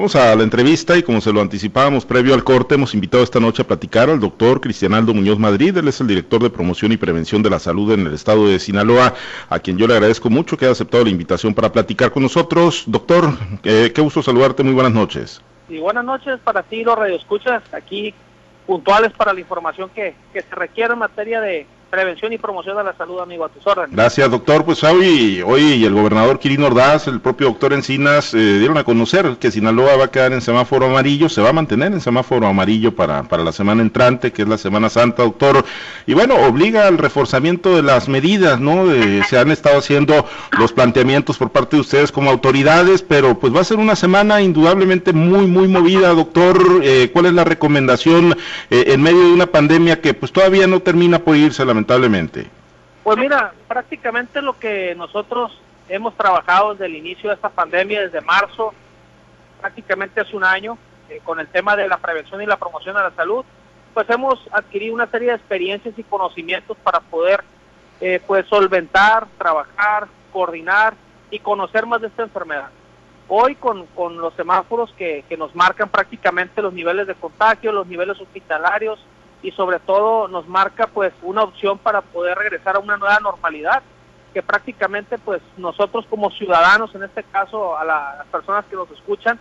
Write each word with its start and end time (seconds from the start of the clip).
Vamos 0.00 0.14
a 0.14 0.36
la 0.36 0.44
entrevista 0.44 0.96
y 0.96 1.02
como 1.02 1.20
se 1.20 1.32
lo 1.32 1.40
anticipábamos 1.40 2.06
previo 2.06 2.32
al 2.32 2.44
corte, 2.44 2.76
hemos 2.76 2.94
invitado 2.94 3.24
esta 3.24 3.40
noche 3.40 3.62
a 3.62 3.66
platicar 3.66 4.08
al 4.08 4.20
doctor 4.20 4.60
Cristianaldo 4.60 5.12
Muñoz 5.12 5.40
Madrid, 5.40 5.76
él 5.76 5.88
es 5.88 6.00
el 6.00 6.06
director 6.06 6.40
de 6.40 6.50
promoción 6.50 6.92
y 6.92 6.96
prevención 6.96 7.42
de 7.42 7.50
la 7.50 7.58
salud 7.58 7.90
en 7.90 8.06
el 8.06 8.14
estado 8.14 8.46
de 8.46 8.60
Sinaloa, 8.60 9.14
a 9.48 9.58
quien 9.58 9.76
yo 9.76 9.88
le 9.88 9.94
agradezco 9.94 10.30
mucho 10.30 10.56
que 10.56 10.66
haya 10.66 10.72
aceptado 10.72 11.02
la 11.02 11.10
invitación 11.10 11.52
para 11.52 11.72
platicar 11.72 12.12
con 12.12 12.22
nosotros. 12.22 12.84
Doctor, 12.86 13.32
eh, 13.64 13.90
qué 13.92 14.00
gusto 14.00 14.22
saludarte, 14.22 14.62
muy 14.62 14.72
buenas 14.72 14.92
noches. 14.92 15.42
Y 15.68 15.78
buenas 15.78 16.04
noches 16.04 16.38
para 16.44 16.62
ti, 16.62 16.84
los 16.84 16.96
radioescuchas, 16.96 17.64
aquí 17.74 18.14
puntuales 18.68 19.10
para 19.14 19.32
la 19.32 19.40
información 19.40 19.90
que, 19.92 20.14
que 20.32 20.42
se 20.42 20.54
requiere 20.54 20.92
en 20.92 21.00
materia 21.00 21.40
de 21.40 21.66
prevención 21.90 22.32
y 22.32 22.38
promoción 22.38 22.76
de 22.76 22.84
la 22.84 22.94
salud, 22.94 23.20
amigo, 23.20 23.44
a 23.44 23.48
tus 23.48 23.66
órdenes. 23.66 23.92
Gracias, 23.92 24.30
doctor. 24.30 24.64
Pues 24.64 24.82
hoy, 24.84 25.42
hoy 25.44 25.84
el 25.84 25.94
gobernador 25.94 26.38
Quirino 26.38 26.66
Ordaz, 26.66 27.08
el 27.08 27.20
propio 27.20 27.48
doctor 27.48 27.72
Encinas, 27.72 28.34
eh, 28.34 28.58
dieron 28.58 28.76
a 28.78 28.84
conocer 28.84 29.36
que 29.38 29.50
Sinaloa 29.50 29.96
va 29.96 30.04
a 30.04 30.10
quedar 30.10 30.32
en 30.32 30.40
semáforo 30.40 30.86
amarillo, 30.86 31.28
se 31.28 31.40
va 31.40 31.50
a 31.50 31.52
mantener 31.52 31.92
en 31.92 32.00
semáforo 32.00 32.46
amarillo 32.46 32.94
para, 32.94 33.22
para 33.24 33.44
la 33.44 33.52
semana 33.52 33.82
entrante, 33.82 34.32
que 34.32 34.42
es 34.42 34.48
la 34.48 34.58
Semana 34.58 34.88
Santa, 34.88 35.22
doctor. 35.22 35.64
Y 36.06 36.14
bueno, 36.14 36.36
obliga 36.36 36.86
al 36.86 36.98
reforzamiento 36.98 37.74
de 37.74 37.82
las 37.82 38.08
medidas, 38.08 38.60
¿no? 38.60 38.86
se 39.28 39.38
han 39.38 39.50
estado 39.50 39.78
haciendo 39.78 40.26
los 40.58 40.72
planteamientos 40.72 41.38
por 41.38 41.50
parte 41.50 41.76
de 41.76 41.80
ustedes 41.80 42.12
como 42.12 42.30
autoridades, 42.30 43.02
pero 43.02 43.38
pues 43.38 43.54
va 43.54 43.60
a 43.60 43.64
ser 43.64 43.78
una 43.78 43.96
semana 43.96 44.40
indudablemente 44.40 45.12
muy, 45.12 45.46
muy 45.46 45.68
movida, 45.68 46.12
doctor. 46.14 46.80
Eh, 46.82 47.10
¿Cuál 47.12 47.26
es 47.26 47.32
la 47.32 47.44
recomendación 47.44 48.36
eh, 48.70 48.84
en 48.88 49.02
medio 49.02 49.20
de 49.20 49.32
una 49.32 49.46
pandemia 49.46 50.00
que 50.00 50.14
pues 50.14 50.32
todavía 50.32 50.66
no 50.66 50.80
termina 50.80 51.20
por 51.20 51.36
irse 51.36 51.64
la 51.64 51.74
lamentablemente? 51.78 52.46
Pues 53.04 53.16
mira, 53.16 53.52
prácticamente 53.68 54.42
lo 54.42 54.58
que 54.58 54.94
nosotros 54.96 55.58
hemos 55.88 56.14
trabajado 56.16 56.72
desde 56.72 56.86
el 56.86 56.96
inicio 56.96 57.30
de 57.30 57.36
esta 57.36 57.48
pandemia, 57.48 58.02
desde 58.02 58.20
marzo, 58.20 58.74
prácticamente 59.60 60.20
hace 60.20 60.36
un 60.36 60.44
año, 60.44 60.76
eh, 61.08 61.20
con 61.24 61.38
el 61.40 61.46
tema 61.48 61.76
de 61.76 61.88
la 61.88 61.96
prevención 61.98 62.42
y 62.42 62.46
la 62.46 62.56
promoción 62.56 62.96
de 62.96 63.02
la 63.02 63.12
salud, 63.12 63.44
pues 63.94 64.10
hemos 64.10 64.38
adquirido 64.52 64.94
una 64.94 65.06
serie 65.06 65.28
de 65.28 65.36
experiencias 65.36 65.96
y 65.96 66.02
conocimientos 66.02 66.76
para 66.82 67.00
poder 67.00 67.42
eh, 68.00 68.20
pues 68.26 68.46
solventar, 68.46 69.26
trabajar, 69.38 70.08
coordinar 70.32 70.94
y 71.30 71.38
conocer 71.38 71.86
más 71.86 72.00
de 72.00 72.08
esta 72.08 72.24
enfermedad. 72.24 72.68
Hoy 73.28 73.54
con, 73.54 73.86
con 73.86 74.18
los 74.18 74.34
semáforos 74.34 74.92
que, 74.94 75.24
que 75.28 75.36
nos 75.36 75.54
marcan 75.54 75.88
prácticamente 75.88 76.60
los 76.60 76.72
niveles 76.72 77.06
de 77.06 77.14
contagio, 77.14 77.72
los 77.72 77.86
niveles 77.86 78.20
hospitalarios, 78.20 78.98
y 79.42 79.52
sobre 79.52 79.78
todo 79.78 80.28
nos 80.28 80.48
marca 80.48 80.88
pues 80.88 81.12
una 81.22 81.42
opción 81.42 81.78
para 81.78 82.00
poder 82.00 82.36
regresar 82.36 82.76
a 82.76 82.80
una 82.80 82.96
nueva 82.96 83.20
normalidad 83.20 83.82
que 84.34 84.42
prácticamente 84.42 85.18
pues 85.18 85.40
nosotros 85.56 86.06
como 86.10 86.30
ciudadanos 86.30 86.94
en 86.94 87.04
este 87.04 87.22
caso 87.22 87.76
a 87.76 87.84
las 87.84 88.26
personas 88.26 88.64
que 88.66 88.76
nos 88.76 88.90
escuchan 88.90 89.38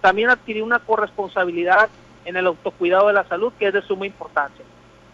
también 0.00 0.30
adquirir 0.30 0.62
una 0.62 0.80
corresponsabilidad 0.80 1.88
en 2.24 2.36
el 2.36 2.46
autocuidado 2.46 3.06
de 3.06 3.14
la 3.14 3.24
salud 3.24 3.52
que 3.58 3.68
es 3.68 3.72
de 3.72 3.82
suma 3.82 4.06
importancia. 4.06 4.64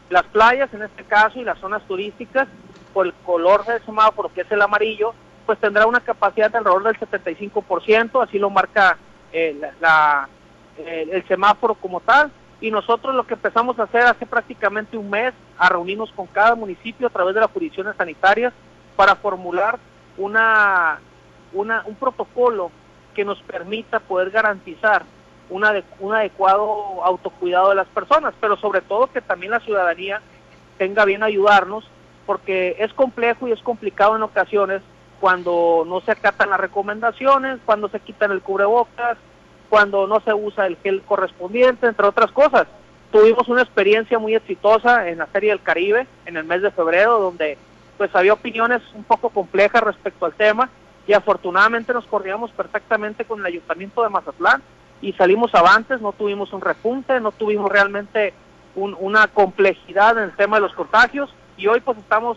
Las 0.08 0.24
playas 0.24 0.72
en 0.74 0.82
este 0.82 1.04
caso 1.04 1.38
y 1.38 1.44
las 1.44 1.58
zonas 1.58 1.82
turísticas 1.86 2.48
por 2.92 3.06
el 3.06 3.14
color 3.24 3.64
del 3.66 3.84
semáforo 3.84 4.32
que 4.34 4.40
es 4.42 4.50
el 4.50 4.62
amarillo 4.62 5.14
pues 5.44 5.58
tendrá 5.58 5.86
una 5.86 6.00
capacidad 6.00 6.50
de 6.50 6.58
alrededor 6.58 6.84
del 6.84 6.98
75%, 6.98 8.22
así 8.22 8.38
lo 8.38 8.48
marca 8.48 8.96
eh, 9.32 9.60
la, 9.80 10.28
el 10.78 11.26
semáforo 11.26 11.74
como 11.74 12.00
tal 12.00 12.30
y 12.62 12.70
nosotros 12.70 13.14
lo 13.14 13.26
que 13.26 13.34
empezamos 13.34 13.76
a 13.78 13.82
hacer 13.82 14.02
hace 14.02 14.24
prácticamente 14.24 14.96
un 14.96 15.10
mes, 15.10 15.34
a 15.58 15.68
reunirnos 15.68 16.12
con 16.12 16.28
cada 16.28 16.54
municipio 16.54 17.08
a 17.08 17.10
través 17.10 17.34
de 17.34 17.40
las 17.40 17.50
jurisdicciones 17.50 17.96
sanitarias 17.96 18.54
para 18.94 19.16
formular 19.16 19.80
una, 20.16 21.00
una, 21.52 21.82
un 21.84 21.96
protocolo 21.96 22.70
que 23.14 23.24
nos 23.24 23.42
permita 23.42 23.98
poder 23.98 24.30
garantizar 24.30 25.02
una, 25.50 25.82
un 25.98 26.14
adecuado 26.14 27.04
autocuidado 27.04 27.70
de 27.70 27.74
las 27.74 27.88
personas, 27.88 28.32
pero 28.40 28.56
sobre 28.56 28.80
todo 28.80 29.08
que 29.08 29.20
también 29.20 29.50
la 29.50 29.60
ciudadanía 29.60 30.22
tenga 30.78 31.04
bien 31.04 31.24
ayudarnos, 31.24 31.84
porque 32.26 32.76
es 32.78 32.92
complejo 32.94 33.48
y 33.48 33.52
es 33.52 33.60
complicado 33.60 34.14
en 34.14 34.22
ocasiones 34.22 34.82
cuando 35.20 35.84
no 35.84 36.00
se 36.00 36.12
acatan 36.12 36.50
las 36.50 36.60
recomendaciones, 36.60 37.58
cuando 37.66 37.88
se 37.88 37.98
quitan 37.98 38.30
el 38.30 38.40
cubrebocas, 38.40 39.18
cuando 39.72 40.06
no 40.06 40.20
se 40.20 40.34
usa 40.34 40.66
el 40.66 40.76
gel 40.82 41.00
correspondiente, 41.00 41.86
entre 41.86 42.06
otras 42.06 42.30
cosas. 42.30 42.66
Tuvimos 43.10 43.48
una 43.48 43.62
experiencia 43.62 44.18
muy 44.18 44.34
exitosa 44.34 45.08
en 45.08 45.16
la 45.16 45.26
Serie 45.28 45.48
del 45.48 45.62
Caribe 45.62 46.06
en 46.26 46.36
el 46.36 46.44
mes 46.44 46.60
de 46.60 46.70
febrero, 46.70 47.18
donde 47.18 47.56
pues 47.96 48.14
había 48.14 48.34
opiniones 48.34 48.82
un 48.94 49.02
poco 49.02 49.30
complejas 49.30 49.82
respecto 49.82 50.26
al 50.26 50.34
tema 50.34 50.68
y 51.06 51.14
afortunadamente 51.14 51.94
nos 51.94 52.04
coordinamos 52.04 52.50
perfectamente 52.50 53.24
con 53.24 53.40
el 53.40 53.46
Ayuntamiento 53.46 54.02
de 54.02 54.10
Mazatlán 54.10 54.62
y 55.00 55.14
salimos 55.14 55.54
avantes, 55.54 56.02
no 56.02 56.12
tuvimos 56.12 56.52
un 56.52 56.60
repunte, 56.60 57.18
no 57.18 57.32
tuvimos 57.32 57.72
realmente 57.72 58.34
una 58.74 59.26
complejidad 59.28 60.18
en 60.18 60.24
el 60.24 60.36
tema 60.36 60.56
de 60.56 60.64
los 60.64 60.74
contagios 60.74 61.34
y 61.56 61.66
hoy 61.66 61.80
pues 61.80 61.96
estamos 61.96 62.36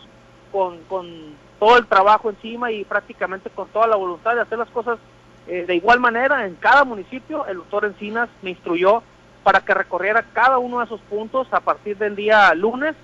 con, 0.54 0.80
con 0.88 1.36
todo 1.60 1.78
el 1.80 1.86
trabajo 1.86 2.30
encima 2.30 2.72
y 2.72 2.86
prácticamente 2.86 3.50
con 3.50 3.68
toda 3.68 3.88
la 3.88 3.98
voluntad 3.98 4.36
de 4.36 4.42
hacer 4.42 4.58
las 4.58 4.70
cosas 4.70 5.00
eh, 5.48 5.66
de 5.68 5.76
igual 5.76 6.00
manera, 6.00 6.46
en 6.46 6.56
cada 6.56 6.84
municipio, 6.84 7.46
el 7.46 7.58
doctor 7.58 7.86
Encinas 7.86 8.30
me 8.42 8.52
instruyó 8.52 9.04
para 9.44 9.62
que 9.62 9.74
recorriera 9.74 10.26
cada 10.34 10.58
uno 10.58 10.80
de 10.80 10.86
esos 10.86 11.00
puntos 11.02 11.48
a 11.52 11.60
partir 11.60 11.98
del 11.98 12.16
día 12.16 12.54
lunes. 12.56 12.96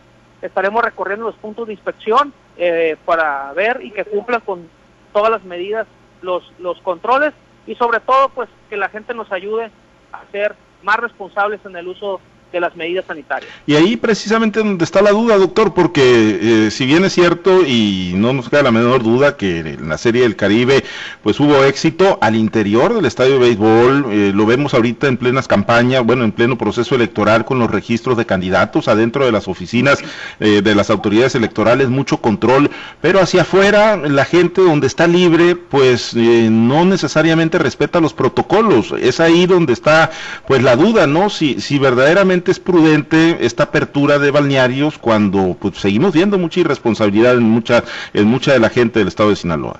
Estaremos 0.41 0.84
recorriendo 0.84 1.25
los 1.25 1.35
puntos 1.35 1.68
de 1.68 1.74
inspección 1.74 2.34
eh, 2.57 2.97
para 3.06 3.53
ver 3.53 3.81
y 3.84 3.91
que 3.91 4.06
cumplan 4.06 4.41
con 4.41 4.68
todas 5.13 5.30
las 5.30 5.44
medidas, 5.44 5.85
los, 6.22 6.51
los 6.57 6.80
controles 6.81 7.34
y 7.68 7.75
sobre 7.75 8.00
todo 8.00 8.30
pues 8.30 8.50
que 8.69 8.78
la 8.78 8.90
gente 8.90 9.13
nos 9.13 9.31
ayude 9.31 9.69
a 10.12 10.22
ser 10.31 10.56
más 10.81 10.97
responsables 10.97 11.63
en 11.66 11.75
el 11.75 11.88
uso 11.88 12.19
de 12.51 12.59
las 12.59 12.75
medidas 12.75 13.06
sanitarias. 13.06 13.51
Y 13.66 13.75
ahí 13.75 13.95
precisamente 13.95 14.59
donde 14.59 14.84
está 14.84 15.01
la 15.01 15.12
duda, 15.12 15.38
doctor, 15.38 15.73
porque 15.73 16.39
eh, 16.67 16.72
si 16.72 16.85
bien 16.85 17.06
es 17.06 17.13
cierto 17.13 17.66
y 17.66 18.13
no 18.16 18.34
nos 18.34 18.50
queda 18.50 18.63
la 18.63 18.72
menor 18.72 19.03
duda 19.03 19.38
que 19.38 19.59
en 19.59 19.89
la 19.89 19.97
Serie 19.97 20.23
del 20.23 20.35
Caribe 20.35 20.84
pues 21.23 21.39
hubo 21.39 21.63
éxito 21.63 22.17
al 22.22 22.35
interior 22.35 22.94
del 22.94 23.06
estadio 23.06 23.34
de 23.34 23.39
béisbol, 23.39 24.06
eh, 24.09 24.31
lo 24.34 24.45
vemos 24.45 24.73
ahorita 24.73 25.07
en 25.07 25.17
plenas 25.17 25.47
campañas, 25.47 26.03
bueno, 26.06 26.23
en 26.23 26.31
pleno 26.31 26.57
proceso 26.57 26.95
electoral 26.95 27.45
con 27.45 27.59
los 27.59 27.72
registros 27.72 28.17
de 28.17 28.25
candidatos 28.25 28.88
adentro 28.88 29.25
de 29.25 29.31
las 29.31 29.47
oficinas 29.47 30.00
eh, 30.39 30.62
de 30.62 30.75
las 30.75 30.89
autoridades 30.89 31.35
electorales, 31.35 31.89
mucho 31.89 32.18
control, 32.18 32.69
pero 33.01 33.22
hacia 33.22 33.44
afuera 33.44 33.95
la 33.95 34.25
gente 34.25 34.62
donde 34.62 34.88
está 34.88 35.07
libre 35.07 35.56
pues 35.56 36.13
no 36.16 36.85
necesariamente 36.85 37.57
respeta 37.57 38.01
los 38.01 38.13
protocolos, 38.13 38.94
es 39.00 39.19
ahí 39.19 39.45
donde 39.45 39.73
está 39.73 40.12
pues 40.47 40.63
la 40.63 40.75
duda, 40.75 41.07
¿no? 41.07 41.29
Si, 41.29 41.62
si 41.62 41.79
verdaderamente 41.79 42.41
es 42.50 42.59
prudente 42.59 43.46
esta 43.46 43.63
apertura 43.63 44.18
de 44.18 44.31
balnearios 44.31 44.97
cuando 44.97 45.56
pues, 45.59 45.78
seguimos 45.78 46.13
viendo 46.13 46.40
mucha 46.40 46.62
irresponsabilidad 46.62 47.35
en 47.35 47.44
mucha, 47.44 47.84
en 48.13 48.25
mucha 48.25 48.53
de 48.53 48.59
la 48.59 48.69
gente 48.69 48.97
del 48.97 49.09
estado 49.09 49.29
de 49.29 49.35
Sinaloa? 49.35 49.79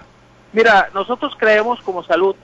Mira, 0.54 0.90
nosotros 0.94 1.34
creemos 1.38 1.82
como 1.82 2.04
salud 2.04 2.36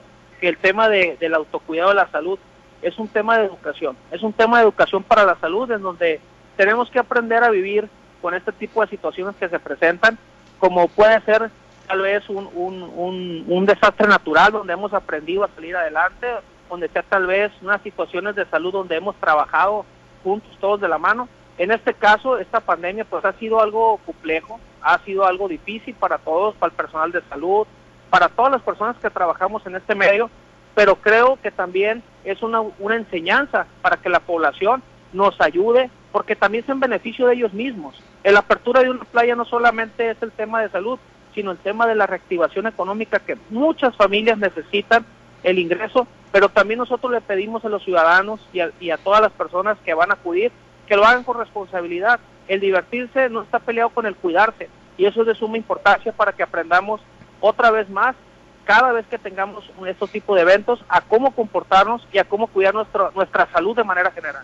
que 0.41 0.47
el 0.47 0.57
tema 0.57 0.89
de, 0.89 1.17
del 1.19 1.35
autocuidado 1.35 1.89
de 1.89 1.95
la 1.95 2.09
salud 2.09 2.39
es 2.81 2.97
un 2.97 3.07
tema 3.07 3.38
de 3.38 3.45
educación, 3.45 3.95
es 4.11 4.23
un 4.23 4.33
tema 4.33 4.57
de 4.57 4.63
educación 4.63 5.03
para 5.03 5.25
la 5.25 5.35
salud 5.39 5.69
en 5.72 5.81
donde 5.81 6.19
tenemos 6.56 6.89
que 6.89 7.00
aprender 7.00 7.44
a 7.44 7.50
vivir 7.50 7.89
con 8.22 8.33
este 8.33 8.51
tipo 8.51 8.81
de 8.81 8.88
situaciones 8.88 9.35
que 9.35 9.50
se 9.50 9.59
presentan, 9.59 10.17
como 10.57 10.88
puede 10.88 11.22
ser 11.22 11.51
tal 11.88 12.01
vez 12.01 12.27
un, 12.29 12.50
un, 12.53 12.83
un, 12.95 13.45
un 13.47 13.66
desastre 13.66 14.07
natural 14.07 14.51
donde 14.51 14.73
hemos 14.73 14.94
aprendido 14.94 15.44
a 15.44 15.50
salir 15.56 15.75
adelante, 15.75 16.27
donde 16.69 16.89
sea 16.89 17.03
tal 17.03 17.25
vez 17.25 17.51
unas 17.61 17.81
situaciones 17.81 18.35
de 18.35 18.45
salud 18.45 18.73
donde 18.73 18.95
hemos 18.95 19.16
trabajado 19.16 19.85
juntos, 20.23 20.50
todos 20.59 20.81
de 20.81 20.88
la 20.88 20.97
mano. 20.97 21.28
En 21.57 21.72
este 21.72 21.94
caso, 21.94 22.38
esta 22.38 22.59
pandemia 22.59 23.05
pues 23.05 23.25
ha 23.25 23.33
sido 23.33 23.59
algo 23.61 24.00
complejo, 24.05 24.59
ha 24.81 25.00
sido 25.00 25.25
algo 25.25 25.47
difícil 25.47 25.95
para 25.95 26.17
todos, 26.17 26.55
para 26.55 26.72
el 26.72 26.78
personal 26.78 27.11
de 27.11 27.22
salud, 27.29 27.66
para 28.09 28.29
todas 28.29 28.51
las 28.51 28.61
personas 28.61 28.95
que 28.97 29.09
trabajamos 29.09 29.66
en 29.66 29.75
este 29.75 29.95
medio, 29.95 30.29
pero 30.75 30.95
creo 30.95 31.39
que 31.41 31.51
también 31.51 32.03
es 32.23 32.44
una, 32.44 32.61
una 32.61 32.95
enseñanza 32.95 33.65
para 33.81 33.97
que 33.97 34.09
la 34.09 34.19
población 34.19 34.83
nos 35.13 35.39
ayude, 35.41 35.89
porque 36.12 36.36
también 36.36 36.63
es 36.63 36.69
en 36.69 36.80
beneficio 36.80 37.27
de 37.27 37.33
ellos 37.33 37.53
mismos. 37.53 38.01
La 38.24 38.39
apertura 38.39 38.81
de 38.81 38.89
una 38.89 39.06
playa 39.06 39.36
no 39.36 39.45
solamente 39.45 40.12
es 40.12 40.21
el 40.21 40.31
tema 40.31 40.62
de 40.62 40.69
salud, 40.69 41.00
sino 41.33 41.51
el 41.51 41.57
tema 41.57 41.88
de 41.88 41.95
la 41.95 42.07
reactivación 42.07 42.68
económica 42.68 43.19
que 43.19 43.38
muchas 43.50 43.95
familias 43.95 44.38
necesitan 44.38 45.06
el 45.44 45.59
ingreso 45.59 46.07
pero 46.38 46.50
también 46.50 46.78
nosotros 46.78 47.12
le 47.12 47.19
pedimos 47.19 47.66
a 47.66 47.69
los 47.69 47.84
ciudadanos 47.84 48.39
y 48.54 48.60
a, 48.60 48.69
y 48.80 48.92
a 48.92 48.98
todas 48.98 49.22
las 49.22 49.31
personas 49.31 49.75
que 49.84 49.95
van 49.95 50.12
a 50.12 50.13
acudir 50.13 50.51
que 50.88 50.95
lo 50.95 51.04
hagan 51.04 51.24
con 51.24 51.39
responsabilidad. 51.39 52.19
El 52.48 52.60
divertirse 52.60 53.28
no 53.28 53.42
está 53.42 53.57
peleado 53.57 53.89
con 53.89 54.06
el 54.06 54.16
cuidarse 54.16 54.69
y 55.00 55.06
eso 55.06 55.22
es 55.22 55.28
de 55.28 55.34
suma 55.34 55.57
importancia 55.57 56.12
para 56.12 56.34
que 56.34 56.44
aprendamos 56.44 57.01
otra 57.42 57.72
vez 57.72 57.89
más 57.89 58.16
cada 58.67 58.91
vez 58.91 59.05
que 59.09 59.17
tengamos 59.17 59.63
estos 59.87 60.11
tipos 60.11 60.35
de 60.35 60.41
eventos 60.41 60.83
a 60.89 60.99
cómo 61.01 61.31
comportarnos 61.31 62.05
y 62.11 62.17
a 62.17 62.25
cómo 62.25 62.47
cuidar 62.47 62.73
nuestro, 62.73 63.11
nuestra 63.15 63.47
salud 63.51 63.75
de 63.75 63.85
manera 63.85 64.11
general. 64.11 64.43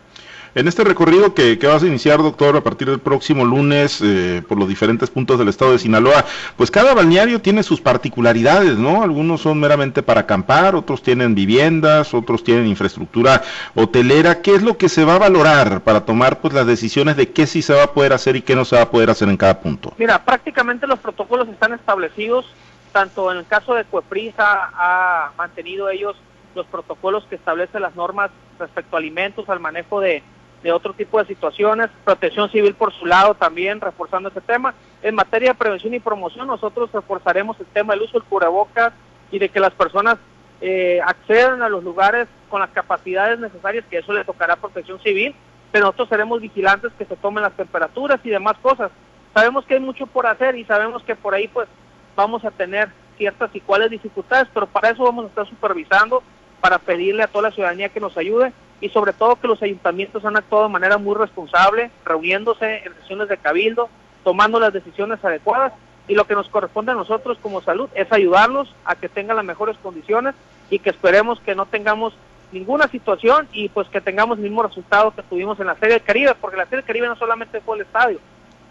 En 0.55 0.67
este 0.67 0.83
recorrido 0.83 1.33
que, 1.33 1.57
vas 1.63 1.83
a 1.83 1.87
iniciar, 1.87 2.19
doctor, 2.19 2.55
a 2.55 2.61
partir 2.61 2.87
del 2.87 2.99
próximo 2.99 3.43
lunes 3.43 3.99
eh, 4.03 4.43
por 4.47 4.57
los 4.57 4.69
diferentes 4.69 5.09
puntos 5.09 5.39
del 5.39 5.49
estado 5.49 5.71
de 5.71 5.79
Sinaloa, 5.79 6.25
pues 6.55 6.69
cada 6.69 6.93
balneario 6.93 7.41
tiene 7.41 7.63
sus 7.63 7.81
particularidades, 7.81 8.77
¿no? 8.77 9.03
Algunos 9.03 9.41
son 9.41 9.59
meramente 9.59 10.03
para 10.03 10.21
acampar, 10.21 10.75
otros 10.75 11.01
tienen 11.01 11.33
viviendas, 11.33 12.13
otros 12.13 12.43
tienen 12.43 12.67
infraestructura 12.67 13.41
hotelera. 13.73 14.41
¿Qué 14.41 14.53
es 14.55 14.61
lo 14.61 14.77
que 14.77 14.89
se 14.89 15.03
va 15.03 15.15
a 15.15 15.19
valorar 15.19 15.81
para 15.81 16.05
tomar 16.05 16.39
pues 16.39 16.53
las 16.53 16.67
decisiones 16.67 17.17
de 17.17 17.29
qué 17.29 17.47
sí 17.47 17.63
se 17.63 17.73
va 17.73 17.83
a 17.83 17.91
poder 17.91 18.13
hacer 18.13 18.35
y 18.35 18.43
qué 18.43 18.55
no 18.55 18.63
se 18.63 18.75
va 18.75 18.83
a 18.83 18.91
poder 18.91 19.09
hacer 19.09 19.27
en 19.29 19.37
cada 19.37 19.59
punto? 19.59 19.93
Mira, 19.97 20.23
prácticamente 20.23 20.85
los 20.85 20.99
protocolos 20.99 21.49
están 21.49 21.73
establecidos, 21.73 22.45
tanto 22.93 23.31
en 23.31 23.39
el 23.39 23.45
caso 23.45 23.73
de 23.73 23.83
Cueprisa 23.83 24.71
ha 24.73 25.31
mantenido 25.37 25.89
ellos 25.89 26.15
los 26.55 26.65
protocolos 26.67 27.25
que 27.25 27.35
establecen 27.35 27.81
las 27.81 27.95
normas 27.95 28.31
respecto 28.57 28.95
a 28.95 28.99
alimentos, 28.99 29.49
al 29.49 29.59
manejo 29.59 29.99
de 29.99 30.23
de 30.63 30.71
otro 30.71 30.93
tipo 30.93 31.19
de 31.19 31.27
situaciones, 31.27 31.89
protección 32.05 32.49
civil 32.49 32.73
por 32.73 32.93
su 32.93 33.05
lado 33.05 33.35
también 33.35 33.81
reforzando 33.81 34.29
ese 34.29 34.41
tema. 34.41 34.73
En 35.01 35.13
materia 35.13 35.49
de 35.49 35.55
prevención 35.55 35.93
y 35.93 35.99
promoción 35.99 36.47
nosotros 36.47 36.89
reforzaremos 36.91 37.59
el 37.59 37.65
tema 37.67 37.93
del 37.93 38.03
uso 38.03 38.13
del 38.13 38.27
cubrebocas 38.27 38.93
y 39.29 39.39
de 39.39 39.49
que 39.49 39.59
las 39.59 39.73
personas 39.73 40.17
eh, 40.61 41.01
accedan 41.05 41.61
a 41.61 41.69
los 41.69 41.83
lugares 41.83 42.27
con 42.49 42.61
las 42.61 42.69
capacidades 42.69 43.39
necesarias, 43.39 43.83
que 43.89 43.97
eso 43.97 44.13
le 44.13 44.23
tocará 44.23 44.55
protección 44.55 45.01
civil, 45.01 45.35
pero 45.71 45.85
nosotros 45.85 46.09
seremos 46.09 46.39
vigilantes 46.39 46.93
que 46.97 47.05
se 47.05 47.17
tomen 47.17 47.43
las 47.43 47.53
temperaturas 47.53 48.21
y 48.23 48.29
demás 48.29 48.55
cosas. 48.61 48.89
Sabemos 49.33 49.65
que 49.65 49.73
hay 49.73 49.79
mucho 49.81 50.07
por 50.07 50.25
hacer 50.27 50.55
y 50.55 50.63
sabemos 50.63 51.03
que 51.03 51.15
por 51.15 51.33
ahí 51.33 51.49
pues 51.49 51.67
vamos 52.15 52.43
a 52.45 52.51
tener 52.51 52.89
ciertas 53.17 53.51
y 53.53 53.59
cuáles 53.59 53.89
dificultades, 53.89 54.47
pero 54.53 54.67
para 54.67 54.89
eso 54.89 55.03
vamos 55.03 55.25
a 55.25 55.27
estar 55.27 55.47
supervisando, 55.47 56.23
para 56.61 56.79
pedirle 56.79 57.23
a 57.23 57.27
toda 57.27 57.49
la 57.49 57.55
ciudadanía 57.55 57.89
que 57.89 57.99
nos 57.99 58.17
ayude 58.17 58.53
y 58.79 58.89
sobre 58.89 59.13
todo 59.13 59.35
que 59.35 59.47
los 59.47 59.61
ayuntamientos 59.61 60.23
han 60.25 60.37
actuado 60.37 60.65
de 60.65 60.73
manera 60.73 60.97
muy 60.97 61.15
responsable, 61.15 61.91
reuniéndose 62.05 62.83
en 62.85 62.93
sesiones 63.01 63.27
de 63.29 63.37
cabildo, 63.37 63.89
tomando 64.23 64.59
las 64.59 64.73
decisiones 64.73 65.23
adecuadas 65.23 65.73
y 66.07 66.15
lo 66.15 66.25
que 66.25 66.35
nos 66.35 66.49
corresponde 66.49 66.91
a 66.91 66.95
nosotros 66.95 67.37
como 67.41 67.61
salud 67.61 67.89
es 67.95 68.11
ayudarlos 68.11 68.73
a 68.85 68.95
que 68.95 69.09
tengan 69.09 69.37
las 69.37 69.45
mejores 69.45 69.77
condiciones 69.77 70.35
y 70.69 70.79
que 70.79 70.89
esperemos 70.89 71.39
que 71.41 71.55
no 71.55 71.65
tengamos 71.65 72.13
ninguna 72.51 72.87
situación 72.87 73.47
y 73.51 73.69
pues 73.69 73.87
que 73.89 74.01
tengamos 74.01 74.37
el 74.37 74.43
mismo 74.43 74.63
resultado 74.63 75.11
que 75.11 75.23
tuvimos 75.23 75.59
en 75.59 75.67
la 75.67 75.75
Serie 75.75 75.95
del 75.95 76.03
Caribe, 76.03 76.35
porque 76.39 76.57
la 76.57 76.63
Serie 76.65 76.77
del 76.77 76.85
Caribe 76.85 77.07
no 77.07 77.15
solamente 77.15 77.61
fue 77.61 77.77
el 77.77 77.83
estadio, 77.83 78.19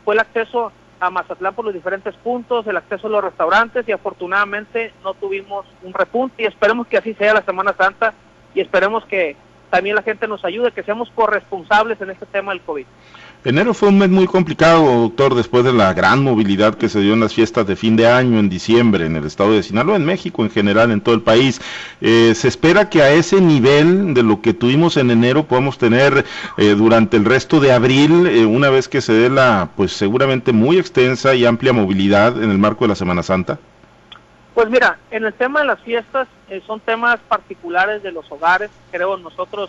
fue 0.05 0.15
el 0.15 0.21
acceso 0.21 0.73
a 1.03 1.11
Mazatlán 1.11 1.53
por 1.53 1.65
los 1.65 1.75
diferentes 1.75 2.15
puntos, 2.15 2.65
el 2.69 2.77
acceso 2.77 3.09
a 3.09 3.11
los 3.11 3.25
restaurantes 3.25 3.89
y 3.89 3.93
afortunadamente 3.93 4.95
no 5.03 5.15
tuvimos 5.15 5.67
un 5.83 5.93
repunte 5.93 6.45
y 6.45 6.47
esperemos 6.47 6.87
que 6.87 6.97
así 6.97 7.13
sea 7.15 7.35
la 7.35 7.43
Semana 7.43 7.75
Santa 7.77 8.15
y 8.55 8.61
esperemos 8.61 9.05
que 9.07 9.35
también 9.69 9.97
la 9.97 10.03
gente 10.03 10.29
nos 10.29 10.45
ayude, 10.45 10.71
que 10.71 10.85
seamos 10.85 11.11
corresponsables 11.13 12.01
en 12.01 12.11
este 12.11 12.25
tema 12.27 12.53
del 12.53 12.61
COVID. 12.61 12.87
Enero 13.45 13.75
fue 13.75 13.89
un 13.89 13.99
mes 13.99 14.09
muy 14.09 14.29
complicado, 14.29 15.01
doctor, 15.01 15.35
después 15.35 15.65
de 15.65 15.73
la 15.73 15.93
gran 15.95 16.23
movilidad 16.23 16.77
que 16.77 16.89
se 16.89 17.01
dio 17.01 17.15
en 17.15 17.19
las 17.19 17.35
fiestas 17.35 17.67
de 17.67 17.75
fin 17.75 17.97
de 17.97 18.07
año 18.07 18.39
en 18.39 18.49
diciembre 18.49 19.05
en 19.05 19.17
el 19.17 19.25
estado 19.25 19.51
de 19.51 19.65
Sinaloa, 19.65 19.97
en 19.97 20.05
México 20.05 20.45
en 20.45 20.51
general, 20.51 20.93
en 20.93 21.01
todo 21.01 21.17
el 21.17 21.23
país. 21.23 21.61
Eh, 22.01 22.37
se 22.37 22.47
espera 22.47 22.89
que 22.89 23.03
a 23.03 23.11
ese 23.11 23.41
nivel 23.41 24.15
de 24.15 24.23
lo 24.23 24.41
que 24.41 24.55
tuvimos 24.55 24.97
en 24.97 25.11
enero 25.11 25.43
podamos 25.43 25.77
tener 25.77 26.25
eh, 26.57 26.77
durante 26.77 27.17
el 27.17 27.25
resto 27.25 27.59
de 27.59 27.73
abril, 27.73 28.29
eh, 28.29 28.47
una 28.47 28.71
vez 28.71 28.89
que 28.89 29.01
se 29.01 29.13
dé 29.13 29.29
la, 29.29 29.71
pues 29.77 29.91
seguramente 29.91 30.53
muy 30.53 30.79
extensa 30.79 31.35
y 31.35 31.45
amplia 31.45 31.73
movilidad 31.73 32.41
en 32.41 32.49
el 32.49 32.59
marco 32.59 32.85
de 32.85 32.91
la 32.91 32.95
Semana 32.95 33.25
Santa. 33.25 33.59
Pues 34.55 34.71
mira, 34.71 34.99
en 35.11 35.25
el 35.25 35.35
tema 35.35 35.63
de 35.63 35.67
las 35.67 35.81
fiestas 35.81 36.29
son 36.65 36.79
temas 36.79 37.19
particulares 37.27 38.05
de 38.05 38.13
los 38.13 38.31
hogares. 38.31 38.71
Creo 38.93 39.17
nosotros 39.17 39.69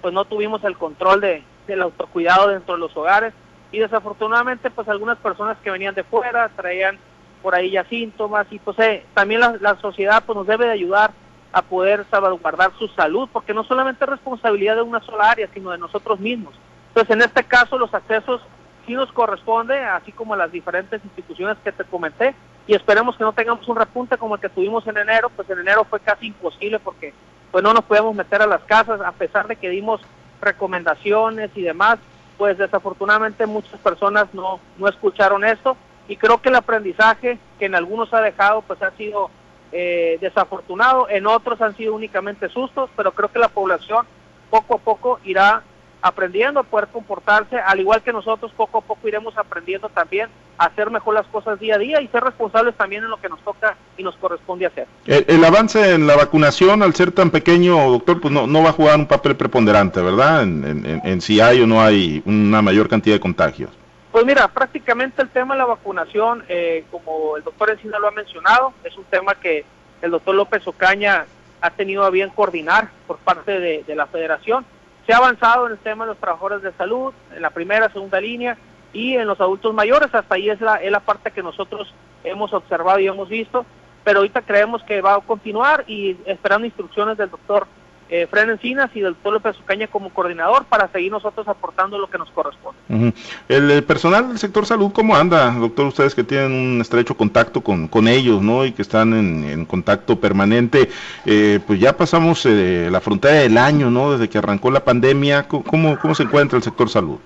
pues 0.00 0.14
no 0.14 0.24
tuvimos 0.24 0.64
el 0.64 0.78
control 0.78 1.20
de, 1.20 1.42
del 1.66 1.82
autocuidado 1.82 2.48
dentro 2.48 2.74
de 2.74 2.80
los 2.80 2.96
hogares 2.96 3.32
y 3.72 3.78
desafortunadamente 3.78 4.70
pues 4.70 4.88
algunas 4.88 5.18
personas 5.18 5.56
que 5.58 5.70
venían 5.70 5.94
de 5.94 6.04
fuera 6.04 6.48
traían 6.50 6.98
por 7.42 7.54
ahí 7.54 7.70
ya 7.70 7.84
síntomas 7.84 8.46
y 8.50 8.58
pues 8.58 8.78
eh, 8.80 9.04
también 9.14 9.40
la, 9.40 9.76
sociedad 9.80 10.22
pues 10.24 10.36
nos 10.36 10.46
debe 10.46 10.66
de 10.66 10.72
ayudar 10.72 11.12
a 11.52 11.62
poder 11.62 12.04
salvaguardar 12.10 12.72
su 12.78 12.88
salud 12.88 13.28
porque 13.32 13.54
no 13.54 13.64
solamente 13.64 14.04
es 14.04 14.10
responsabilidad 14.10 14.76
de 14.76 14.82
una 14.82 15.00
sola 15.00 15.30
área 15.30 15.48
sino 15.52 15.70
de 15.70 15.78
nosotros 15.78 16.20
mismos. 16.20 16.54
Entonces 16.88 17.14
en 17.14 17.22
este 17.22 17.44
caso 17.44 17.78
los 17.78 17.92
accesos 17.94 18.42
sí 18.86 18.94
nos 18.94 19.10
corresponde 19.12 19.78
así 19.84 20.12
como 20.12 20.36
las 20.36 20.52
diferentes 20.52 21.02
instituciones 21.04 21.56
que 21.62 21.72
te 21.72 21.84
comenté 21.84 22.34
y 22.66 22.74
esperemos 22.74 23.16
que 23.16 23.24
no 23.24 23.32
tengamos 23.32 23.66
un 23.68 23.76
repunte 23.76 24.18
como 24.18 24.34
el 24.34 24.40
que 24.40 24.48
tuvimos 24.48 24.86
en 24.86 24.96
enero, 24.96 25.30
pues 25.34 25.48
en 25.50 25.58
enero 25.58 25.84
fue 25.88 26.00
casi 26.00 26.26
imposible 26.26 26.78
porque 26.78 27.14
pues 27.50 27.64
no 27.64 27.72
nos 27.72 27.84
podíamos 27.84 28.14
meter 28.14 28.42
a 28.42 28.46
las 28.46 28.62
casas 28.62 29.00
a 29.00 29.12
pesar 29.12 29.48
de 29.48 29.56
que 29.56 29.70
dimos 29.70 30.00
recomendaciones 30.40 31.50
y 31.54 31.62
demás, 31.62 31.98
pues 32.38 32.58
desafortunadamente 32.58 33.46
muchas 33.46 33.78
personas 33.80 34.26
no, 34.32 34.60
no 34.78 34.88
escucharon 34.88 35.44
esto. 35.44 35.76
Y 36.08 36.16
creo 36.16 36.40
que 36.40 36.48
el 36.48 36.56
aprendizaje 36.56 37.38
que 37.58 37.66
en 37.66 37.74
algunos 37.74 38.12
ha 38.12 38.20
dejado 38.20 38.62
pues 38.62 38.82
ha 38.82 38.90
sido 38.92 39.30
eh, 39.72 40.18
desafortunado, 40.20 41.08
en 41.08 41.26
otros 41.26 41.60
han 41.60 41.76
sido 41.76 41.94
únicamente 41.94 42.48
sustos, 42.48 42.90
pero 42.96 43.12
creo 43.12 43.30
que 43.30 43.38
la 43.38 43.48
población 43.48 44.04
poco 44.50 44.74
a 44.74 44.78
poco 44.78 45.20
irá 45.24 45.62
aprendiendo 46.02 46.60
a 46.60 46.62
poder 46.62 46.88
comportarse, 46.88 47.56
al 47.58 47.80
igual 47.80 48.02
que 48.02 48.12
nosotros 48.12 48.52
poco 48.56 48.78
a 48.78 48.80
poco 48.80 49.06
iremos 49.06 49.36
aprendiendo 49.36 49.88
también 49.88 50.28
a 50.58 50.66
hacer 50.66 50.90
mejor 50.90 51.14
las 51.14 51.26
cosas 51.26 51.60
día 51.60 51.74
a 51.74 51.78
día 51.78 52.00
y 52.00 52.08
ser 52.08 52.22
responsables 52.22 52.74
también 52.74 53.04
en 53.04 53.10
lo 53.10 53.20
que 53.20 53.28
nos 53.28 53.40
toca 53.40 53.76
y 53.96 54.02
nos 54.02 54.16
corresponde 54.16 54.66
hacer. 54.66 54.86
El, 55.06 55.44
avance 55.44 55.94
en 55.94 56.06
la 56.06 56.16
vacunación, 56.16 56.82
al 56.82 56.94
ser 56.94 57.12
tan 57.12 57.30
pequeño, 57.30 57.76
doctor, 57.90 58.20
pues 58.20 58.32
no, 58.32 58.46
no 58.46 58.62
va 58.62 58.70
a 58.70 58.72
jugar 58.72 58.96
un 58.96 59.06
papel 59.06 59.36
preponderante, 59.36 60.00
¿verdad? 60.00 60.42
En, 60.42 61.20
si 61.20 61.40
hay 61.40 61.60
o 61.60 61.66
no 61.66 61.82
hay 61.82 62.22
una 62.24 62.62
mayor 62.62 62.88
cantidad 62.88 63.16
de 63.16 63.20
contagios. 63.20 63.70
Pues 64.10 64.24
mira, 64.24 64.48
prácticamente 64.48 65.22
el 65.22 65.28
tema 65.28 65.54
de 65.54 65.58
la 65.58 65.66
vacunación, 65.66 66.42
eh, 66.48 66.84
como 66.90 67.36
el 67.36 67.44
doctor 67.44 67.70
Encina 67.70 67.98
lo 67.98 68.08
ha 68.08 68.12
mencionado, 68.12 68.72
es 68.82 68.96
un 68.96 69.04
tema 69.04 69.34
que 69.34 69.64
el 70.02 70.10
doctor 70.10 70.34
López 70.34 70.66
Ocaña 70.66 71.26
ha 71.60 71.70
tenido 71.70 72.04
a 72.04 72.10
bien 72.10 72.30
coordinar 72.30 72.88
por 73.06 73.18
parte 73.18 73.60
de, 73.60 73.84
de 73.86 73.94
la 73.94 74.06
federación 74.06 74.64
se 75.10 75.14
ha 75.14 75.16
avanzado 75.16 75.66
en 75.66 75.72
el 75.72 75.78
tema 75.78 76.04
de 76.04 76.10
los 76.10 76.20
trabajadores 76.20 76.62
de 76.62 76.70
salud, 76.74 77.12
en 77.34 77.42
la 77.42 77.50
primera, 77.50 77.92
segunda 77.92 78.20
línea 78.20 78.56
y 78.92 79.16
en 79.16 79.26
los 79.26 79.40
adultos 79.40 79.74
mayores. 79.74 80.14
Hasta 80.14 80.36
ahí 80.36 80.48
es 80.48 80.60
la, 80.60 80.76
es 80.76 80.92
la 80.92 81.00
parte 81.00 81.32
que 81.32 81.42
nosotros 81.42 81.92
hemos 82.22 82.52
observado 82.52 83.00
y 83.00 83.08
hemos 83.08 83.28
visto. 83.28 83.66
Pero 84.04 84.20
ahorita 84.20 84.42
creemos 84.42 84.84
que 84.84 85.00
va 85.00 85.16
a 85.16 85.20
continuar 85.20 85.82
y 85.88 86.16
esperando 86.26 86.64
instrucciones 86.64 87.18
del 87.18 87.28
doctor 87.28 87.66
eh, 88.10 88.26
Fren 88.28 88.50
Encinas 88.50 88.90
y 88.94 89.00
del 89.00 89.14
doctor 89.14 89.34
López 89.34 89.56
Ucaña 89.60 89.86
como 89.86 90.10
coordinador 90.10 90.64
para 90.64 90.88
seguir 90.88 91.12
nosotros 91.12 91.46
aportando 91.46 91.96
lo 91.96 92.10
que 92.10 92.18
nos 92.18 92.28
corresponde. 92.30 93.14
el, 93.48 93.84
personal 93.84 94.28
del 94.28 94.38
sector 94.38 94.66
salud, 94.66 94.90
¿cómo 94.92 95.14
anda, 95.14 95.52
doctor? 95.52 95.86
Ustedes 95.86 96.16
que 96.16 96.24
tienen 96.24 96.52
un 96.52 96.80
estrecho 96.80 97.16
contacto 97.16 97.60
con, 97.60 97.86
con 97.86 98.08
ellos, 98.08 98.42
¿no? 98.42 98.64
Y 98.64 98.72
que 98.72 98.82
están 98.82 99.14
en, 99.14 99.64
contacto 99.64 100.18
permanente, 100.18 100.90
eh, 101.24 101.60
pues 101.64 101.78
ya 101.78 101.96
pasamos 101.96 102.44
eh, 102.46 102.88
la 102.90 103.00
frontera 103.00 103.34
del 103.34 103.56
año, 103.56 103.90
¿no? 103.90 104.12
Desde 104.12 104.28
que 104.28 104.38
arrancó 104.38 104.72
la 104.72 104.84
pandemia, 104.84 105.46
¿cómo, 105.46 105.96
¿cómo 106.00 106.14
se 106.16 106.24
encuentra 106.24 106.56
el 106.56 106.64
sector 106.64 106.88
salud? 106.88 107.18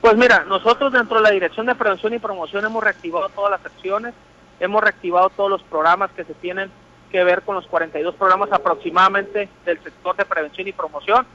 Pues 0.00 0.16
mira, 0.16 0.44
nosotros 0.48 0.92
dentro 0.92 1.16
de 1.16 1.24
la 1.24 1.30
Dirección 1.30 1.66
de 1.66 1.74
Prevención 1.74 2.14
y 2.14 2.20
Promoción 2.20 2.64
hemos 2.64 2.84
reactivado 2.84 3.28
todas 3.30 3.50
las 3.50 3.66
acciones, 3.66 4.14
hemos 4.60 4.80
reactivado 4.80 5.30
todos 5.30 5.50
los 5.50 5.62
programas 5.64 6.10
que 6.12 6.22
se 6.22 6.34
tienen 6.34 6.70
que 7.10 7.24
ver 7.24 7.42
con 7.42 7.56
los 7.56 7.66
42 7.66 8.14
programas 8.14 8.52
aproximadamente 8.52 9.48
del 9.64 9.82
sector 9.82 10.16
de 10.16 10.24
prevención 10.24 10.68
y 10.68 10.72
promoción. 10.72 11.26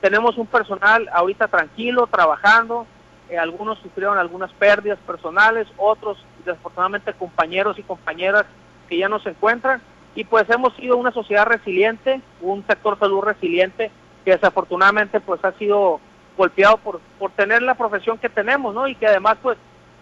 Tenemos 0.00 0.36
un 0.38 0.46
personal 0.46 1.08
ahorita 1.12 1.48
tranquilo, 1.48 2.06
trabajando, 2.06 2.86
eh, 3.28 3.38
algunos 3.38 3.78
sufrieron 3.78 4.18
algunas 4.18 4.52
pérdidas 4.52 4.98
personales, 5.06 5.68
otros 5.76 6.18
desafortunadamente 6.44 7.12
compañeros 7.12 7.78
y 7.78 7.82
compañeras 7.82 8.46
que 8.88 8.98
ya 8.98 9.08
no 9.08 9.20
se 9.20 9.30
encuentran 9.30 9.80
y 10.14 10.24
pues 10.24 10.48
hemos 10.50 10.74
sido 10.74 10.96
una 10.96 11.12
sociedad 11.12 11.46
resiliente, 11.46 12.20
un 12.40 12.66
sector 12.66 12.98
salud 12.98 13.22
resiliente 13.22 13.90
que 14.24 14.32
desafortunadamente 14.32 15.20
pues 15.20 15.44
ha 15.44 15.52
sido 15.52 16.00
golpeado 16.36 16.78
por, 16.78 17.00
por 17.18 17.30
tener 17.32 17.62
la 17.62 17.74
profesión 17.74 18.18
que 18.18 18.28
tenemos, 18.28 18.74
¿no? 18.74 18.88
Y 18.88 18.94
que 18.94 19.06
además 19.06 19.36
pues 19.42 19.56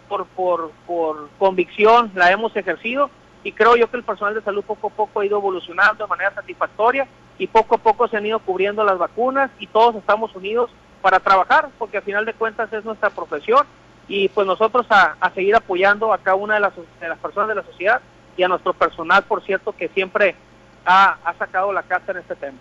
por, 0.09 0.27
por, 0.27 0.71
por 0.87 1.29
convicción 1.39 2.11
la 2.15 2.31
hemos 2.31 2.57
ejercido 2.57 3.11
y 3.49 3.53
creo 3.53 3.77
yo 3.77 3.91
que 3.91 3.97
el 3.97 4.03
personal 4.03 4.35
de 4.35 4.43
salud 4.43 4.63
poco 4.63 4.89
a 4.89 4.91
poco 4.91 5.21
ha 5.21 5.25
ido 5.25 5.39
evolucionando 5.39 6.05
de 6.05 6.09
manera 6.09 6.35
satisfactoria 6.35 7.09
y 7.39 7.47
poco 7.47 7.77
a 7.77 7.79
poco 7.79 8.07
se 8.07 8.19
han 8.19 8.27
ido 8.27 8.39
cubriendo 8.41 8.85
las 8.85 8.99
vacunas 8.99 9.51
y 9.59 9.67
todos 9.67 9.97
estamos 9.97 10.37
unidos 10.37 10.71
para 11.01 11.19
trabajar 11.19 11.71
porque 11.79 11.97
al 11.97 12.03
final 12.03 12.27
de 12.27 12.35
cuentas 12.35 12.71
es 12.75 12.85
nuestra 12.85 13.09
profesión 13.09 13.65
y 14.07 14.29
pues 14.29 14.47
nosotros 14.47 14.85
a, 14.91 15.17
seguir 15.35 15.57
apoyando 15.57 16.13
a 16.13 16.19
cada 16.19 16.37
una 16.37 16.55
de 16.55 16.61
las, 16.61 16.75
de 16.77 17.09
las 17.09 17.19
personas 17.19 17.49
de 17.49 17.55
la 17.55 17.63
sociedad 17.63 18.03
y 18.37 18.43
a 18.43 18.49
nuestro 18.49 18.75
personal, 18.75 19.23
por 19.23 19.43
cierto, 19.43 19.73
que 19.73 19.89
siempre 19.89 20.37
ha, 20.85 21.17
sacado 21.39 21.73
la 21.73 21.83
casa 21.83 22.13
en 22.13 22.19
este 22.19 22.37
tema. 22.37 22.59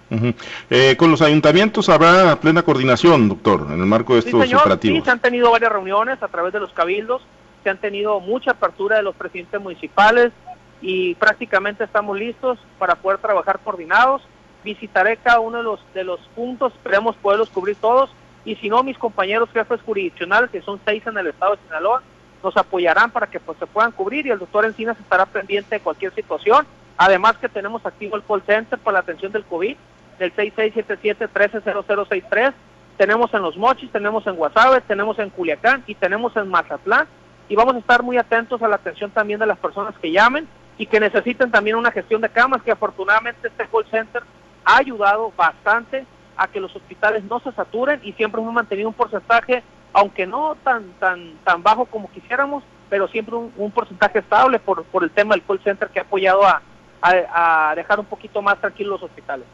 Eh, 0.70 0.96
con 0.98 1.12
los 1.12 1.22
ayuntamientos 1.22 1.90
habrá 1.90 2.40
plena 2.40 2.64
coordinación, 2.64 3.28
doctor, 3.28 3.68
en 3.72 3.80
el 3.80 3.86
marco 3.86 4.14
de 4.14 4.20
estos 4.20 4.54
operativos. 4.54 5.00
Sí, 5.00 5.04
se 5.04 5.12
han 5.12 5.20
tenido 5.20 5.52
varias 5.52 5.72
reuniones 5.72 6.24
a 6.24 6.28
través 6.30 6.54
de 6.54 6.62
los 6.62 6.72
cabildos, 6.72 7.22
se 7.64 7.70
han 7.70 7.78
tenido 7.78 8.22
mucha 8.22 8.52
apertura 8.52 8.96
de 8.96 9.04
los 9.04 9.16
presidentes 9.16 9.62
municipales, 9.62 10.32
y 10.82 11.16
prácticamente 11.16 11.84
estamos 11.84 12.18
listos 12.18 12.60
para 12.78 12.96
poder 12.96 13.20
trabajar 13.20 13.60
coordinados. 13.64 14.22
Visitaré 14.64 15.18
cada 15.18 15.40
uno 15.40 15.58
de 15.58 15.64
los, 15.64 15.80
de 15.94 16.04
los 16.04 16.20
puntos, 16.36 16.74
esperemos 16.74 17.16
poderlos 17.16 17.50
cubrir 17.50 17.78
todos 17.78 18.12
y 18.48 18.56
si 18.56 18.70
no, 18.70 18.82
mis 18.82 18.98
compañeros 18.98 19.50
jefes 19.52 19.82
jurisdiccionales, 19.82 20.50
que 20.50 20.62
son 20.62 20.80
seis 20.86 21.06
en 21.06 21.18
el 21.18 21.28
estado 21.28 21.58
de 21.58 21.64
Sinaloa, 21.64 22.02
nos 22.42 22.56
apoyarán 22.56 23.12
para 23.12 23.28
que 23.28 23.42
pues, 23.42 23.58
se 23.58 23.68
puedan 23.68 23.92
cubrir 23.92 24.26
y 24.26 24.30
el 24.30 24.40
doctor 24.40 24.64
Encinas 24.64 24.98
estará 25.00 25.26
pendiente 25.26 25.76
de 25.76 25.82
cualquier 25.82 26.14
situación. 26.14 26.66
Además 26.98 27.36
que 27.38 27.50
tenemos 27.50 27.86
activo 27.86 28.16
el 28.16 28.24
call 28.24 28.44
center 28.44 28.80
para 28.80 28.94
la 28.94 29.00
atención 29.00 29.34
del 29.34 29.44
COVID, 29.44 29.76
del 30.18 30.34
6677-130063. 30.36 32.54
Tenemos 32.98 33.34
en 33.34 33.42
Los 33.42 33.58
Mochis, 33.58 33.92
tenemos 33.92 34.26
en 34.26 34.36
Guasave, 34.36 34.80
tenemos 34.82 35.20
en 35.20 35.30
Culiacán 35.30 35.84
y 35.86 35.96
tenemos 35.96 36.34
en 36.38 36.48
Mazatlán. 36.48 37.06
Y 37.50 37.56
vamos 37.56 37.76
a 37.76 37.80
estar 37.80 38.02
muy 38.02 38.18
atentos 38.18 38.62
a 38.62 38.70
la 38.70 38.78
atención 38.78 39.12
también 39.12 39.42
de 39.42 39.46
las 39.46 39.60
personas 39.60 39.94
que 40.02 40.12
llamen 40.12 40.48
y 40.78 40.86
que 40.86 41.00
necesiten 41.00 41.52
también 41.52 41.76
una 41.76 41.92
gestión 41.92 42.22
de 42.22 42.30
camas, 42.30 42.62
que 42.62 42.72
afortunadamente 42.72 43.48
este 43.48 43.68
call 43.68 43.86
center 43.90 44.24
ha 44.64 44.78
ayudado 44.78 45.32
bastante 45.36 46.06
a 46.36 46.48
que 46.48 46.60
los 46.60 46.76
hospitales 46.76 47.24
no 47.24 47.40
se 47.40 47.52
saturen 47.54 48.00
y 48.04 48.14
siempre 48.14 48.42
hemos 48.42 48.54
mantenido 48.54 48.90
un 48.90 48.94
porcentaje, 48.94 49.64
aunque 49.94 50.28
no 50.28 50.56
tan 50.64 50.92
tan 51.00 51.34
tan 51.44 51.64
bajo 51.64 51.86
como 51.86 52.12
quisiéramos, 52.12 52.64
pero 52.90 53.08
siempre 53.08 53.36
un, 53.36 53.72
porcentaje 53.72 54.20
estable 54.20 54.60
por, 54.60 54.84
por 54.86 55.04
el 55.04 55.12
tema 55.12 55.36
del 55.36 55.44
call 55.44 55.60
center 55.64 55.90
que 55.90 56.00
ha 56.00 56.04
apoyado 56.04 56.46
a, 56.46 56.62
a, 57.02 57.74
dejar 57.76 58.00
un 58.00 58.06
poquito 58.06 58.42
más 58.42 58.60
tranquilos 58.60 59.00
los 59.00 59.10
hospitales. 59.10 59.46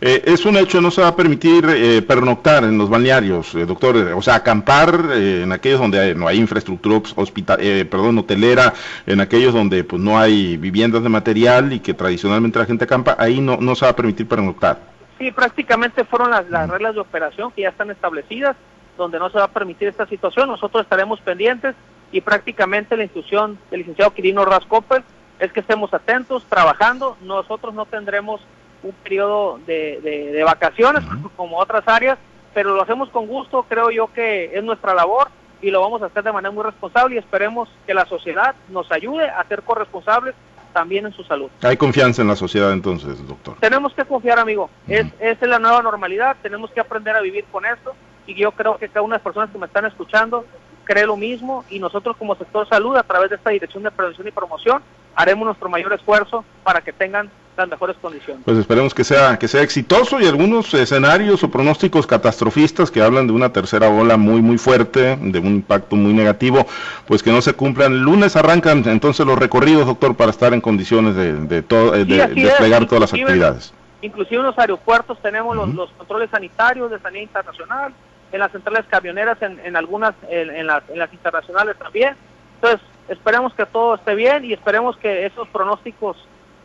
Eh, 0.00 0.22
es 0.24 0.44
un 0.44 0.56
hecho, 0.56 0.80
no 0.80 0.90
se 0.90 1.02
va 1.02 1.08
a 1.08 1.16
permitir 1.16 1.64
eh, 1.68 2.02
pernoctar 2.02 2.64
en 2.64 2.78
los 2.78 2.88
balnearios, 2.88 3.54
eh, 3.54 3.66
doctor, 3.66 3.96
o 3.96 4.22
sea, 4.22 4.36
acampar 4.36 4.94
en 5.12 5.52
aquellos 5.52 5.80
donde 5.80 6.14
no 6.14 6.26
hay 6.26 6.38
infraestructura 6.38 7.02
hospital, 7.16 7.58
perdón, 7.90 8.18
hotelera, 8.18 8.72
en 9.06 9.20
aquellos 9.20 9.54
donde 9.54 9.84
pues 9.84 10.00
no 10.00 10.18
hay 10.18 10.56
viviendas 10.56 11.02
de 11.02 11.08
material 11.08 11.72
y 11.72 11.80
que 11.80 11.94
tradicionalmente 11.94 12.58
la 12.58 12.66
gente 12.66 12.84
acampa, 12.84 13.16
ahí 13.18 13.40
no, 13.40 13.56
no 13.58 13.74
se 13.74 13.84
va 13.84 13.92
a 13.92 13.96
permitir 13.96 14.26
pernoctar. 14.26 14.78
Sí, 15.18 15.30
prácticamente 15.30 16.04
fueron 16.04 16.30
las, 16.30 16.48
las 16.48 16.68
reglas 16.68 16.94
de 16.94 17.00
operación 17.00 17.52
que 17.52 17.62
ya 17.62 17.68
están 17.68 17.90
establecidas, 17.90 18.56
donde 18.96 19.18
no 19.18 19.30
se 19.30 19.38
va 19.38 19.44
a 19.44 19.50
permitir 19.50 19.88
esta 19.88 20.06
situación. 20.06 20.48
Nosotros 20.48 20.82
estaremos 20.82 21.20
pendientes 21.20 21.74
y 22.12 22.20
prácticamente 22.20 22.96
la 22.96 23.04
institución 23.04 23.58
del 23.70 23.80
licenciado 23.80 24.12
Quirino 24.12 24.44
Rascopel 24.44 25.02
es 25.40 25.52
que 25.52 25.60
estemos 25.60 25.92
atentos, 25.92 26.44
trabajando. 26.44 27.16
Nosotros 27.22 27.74
no 27.74 27.86
tendremos 27.86 28.40
un 28.82 28.92
periodo 28.92 29.58
de, 29.66 30.42
vacaciones 30.44 31.02
como 31.36 31.58
otras 31.58 31.86
áreas, 31.88 32.18
pero 32.54 32.74
lo 32.74 32.82
hacemos 32.82 33.08
con 33.08 33.26
gusto. 33.26 33.64
Creo 33.68 33.90
yo 33.90 34.12
que 34.12 34.56
es 34.56 34.62
nuestra 34.62 34.94
labor 34.94 35.28
y 35.62 35.70
lo 35.70 35.80
vamos 35.80 36.02
a 36.02 36.06
hacer 36.06 36.22
de 36.22 36.32
manera 36.32 36.50
muy 36.50 36.64
responsable 36.64 37.16
y 37.16 37.18
esperemos 37.18 37.68
que 37.86 37.94
la 37.94 38.06
sociedad 38.06 38.54
nos 38.68 38.90
ayude 38.92 39.28
a 39.28 39.44
ser 39.44 39.62
corresponsables 39.62 40.34
también 40.72 41.06
en 41.06 41.12
su 41.12 41.24
salud. 41.24 41.50
Hay 41.62 41.76
confianza 41.76 42.22
en 42.22 42.28
la 42.28 42.36
sociedad 42.36 42.72
entonces, 42.72 43.26
doctor. 43.26 43.56
Tenemos 43.60 43.92
que 43.92 44.04
confiar, 44.04 44.38
amigo. 44.38 44.70
es, 44.86 45.06
es 45.18 45.40
la 45.42 45.58
nueva 45.58 45.82
normalidad, 45.82 46.36
tenemos 46.42 46.70
que 46.70 46.80
aprender 46.80 47.16
a 47.16 47.20
vivir 47.20 47.44
con 47.50 47.66
esto 47.66 47.94
y 48.26 48.34
yo 48.34 48.52
creo 48.52 48.78
que 48.78 48.88
cada 48.88 49.02
una 49.02 49.14
de 49.14 49.18
las 49.18 49.24
personas 49.24 49.50
que 49.50 49.58
me 49.58 49.66
están 49.66 49.86
escuchando 49.86 50.44
cree 50.90 51.06
lo 51.06 51.16
mismo 51.16 51.64
y 51.70 51.78
nosotros 51.78 52.16
como 52.16 52.34
sector 52.34 52.68
salud 52.68 52.96
a 52.96 53.04
través 53.04 53.30
de 53.30 53.36
esta 53.36 53.50
Dirección 53.50 53.84
de 53.84 53.92
Prevención 53.92 54.26
y 54.26 54.32
Promoción 54.32 54.82
haremos 55.14 55.46
nuestro 55.46 55.68
mayor 55.68 55.92
esfuerzo 55.92 56.44
para 56.64 56.80
que 56.80 56.92
tengan 56.92 57.30
las 57.56 57.68
mejores 57.68 57.96
condiciones. 58.02 58.42
Pues 58.44 58.58
esperemos 58.58 58.92
que 58.92 59.04
sea 59.04 59.38
que 59.38 59.46
sea 59.46 59.62
exitoso 59.62 60.18
y 60.20 60.26
algunos 60.26 60.74
escenarios 60.74 61.44
o 61.44 61.50
pronósticos 61.50 62.08
catastrofistas 62.08 62.90
que 62.90 63.02
hablan 63.02 63.28
de 63.28 63.32
una 63.32 63.52
tercera 63.52 63.88
ola 63.88 64.16
muy 64.16 64.42
muy 64.42 64.58
fuerte, 64.58 65.16
de 65.16 65.38
un 65.38 65.54
impacto 65.62 65.94
muy 65.94 66.12
negativo, 66.12 66.66
pues 67.06 67.22
que 67.22 67.30
no 67.30 67.40
se 67.40 67.52
cumplan. 67.52 67.92
El 67.92 68.00
lunes 68.00 68.34
arrancan 68.34 68.82
entonces 68.88 69.24
los 69.24 69.38
recorridos, 69.38 69.86
doctor, 69.86 70.16
para 70.16 70.32
estar 70.32 70.52
en 70.54 70.60
condiciones 70.60 71.14
de, 71.14 71.34
de, 71.34 71.62
todo, 71.62 71.92
de, 71.92 72.04
desplegar 72.04 72.86
todas 72.86 73.02
las 73.02 73.14
actividades. 73.14 73.72
Inclusive 74.02 74.40
en 74.40 74.46
los 74.46 74.58
aeropuertos 74.58 75.20
tenemos 75.22 75.54
los, 75.54 75.72
los 75.72 75.90
controles 75.92 76.30
sanitarios 76.30 76.90
de 76.90 76.98
sanidad 76.98 77.22
internacional, 77.22 77.92
en 78.32 78.38
las 78.38 78.52
centrales 78.52 78.86
camioneras, 78.88 79.40
en, 79.42 79.58
en 79.60 79.76
algunas, 79.76 80.14
en, 80.28 80.66
las, 80.66 80.82
en 80.88 80.98
las 80.98 81.12
internacionales 81.12 81.76
también. 81.78 82.16
Entonces, 82.56 82.80
esperemos 83.08 83.54
que 83.54 83.66
todo 83.66 83.94
esté 83.94 84.14
bien 84.14 84.44
y 84.44 84.52
esperemos 84.52 84.96
que 84.98 85.26
esos 85.26 85.48
pronósticos 85.48 86.16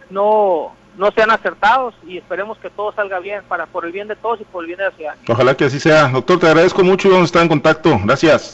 no, 0.10 0.74
no 0.98 1.12
sean 1.12 1.32
acertados 1.32 1.94
y 2.08 2.18
esperemos 2.18 2.58
que 2.60 2.70
todo 2.70 2.94
salga 2.94 3.20
bien 3.20 3.44
para 3.48 3.66
por 3.66 3.86
el 3.86 3.92
bien 3.92 4.08
de 4.08 4.16
todos 4.16 4.42
y 4.42 4.44
por 4.46 4.64
el 4.64 4.68
bien 4.68 4.78
de 4.78 4.86
la 4.86 4.92
ciudad. 4.92 5.16
Ojalá 5.28 5.56
que 5.56 5.66
así 5.66 5.80
sea. 5.80 6.08
Doctor, 6.10 6.40
te 6.40 6.48
agradezco 6.48 6.84
mucho 6.84 7.08
y 7.08 7.12
vamos 7.12 7.24
a 7.24 7.28
estar 7.28 7.42
en 7.42 7.50
contacto. 7.50 7.98
Gracias. 8.04 8.54